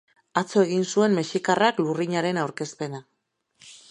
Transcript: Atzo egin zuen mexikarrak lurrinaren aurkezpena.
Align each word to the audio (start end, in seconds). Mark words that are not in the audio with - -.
Atzo 0.39 0.61
egin 0.67 0.85
zuen 0.93 1.17
mexikarrak 1.17 1.83
lurrinaren 1.87 2.41
aurkezpena. 2.45 3.05